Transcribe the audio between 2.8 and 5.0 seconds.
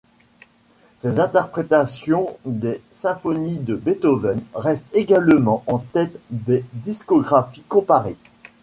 symphonies de Beethoven restent